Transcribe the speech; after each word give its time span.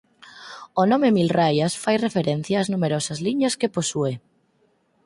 O 0.81 0.83
nome 0.91 1.09
mil 1.17 1.29
raias 1.39 1.73
fai 1.83 1.95
referencia 2.07 2.59
ás 2.61 2.71
numerosas 2.73 3.19
liñas 3.25 3.57
que 3.59 3.73
posúe. 3.75 4.13